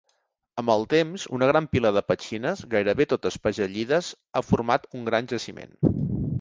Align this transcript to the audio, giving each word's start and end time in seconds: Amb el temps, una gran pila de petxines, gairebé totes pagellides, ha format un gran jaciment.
Amb 0.61 0.71
el 0.75 0.85
temps, 0.93 1.25
una 1.39 1.49
gran 1.51 1.67
pila 1.75 1.91
de 1.99 2.03
petxines, 2.13 2.65
gairebé 2.73 3.07
totes 3.13 3.39
pagellides, 3.45 4.11
ha 4.41 4.45
format 4.51 4.93
un 5.01 5.09
gran 5.11 5.33
jaciment. 5.37 5.81